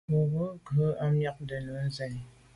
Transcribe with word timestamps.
Bo 0.09 0.21
ghù 0.65 0.85
à 1.03 1.05
miagte 1.17 1.55
nu 1.65 1.73
sènni. 1.97 2.21